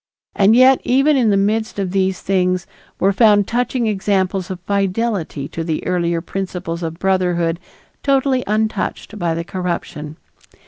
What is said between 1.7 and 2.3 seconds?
of these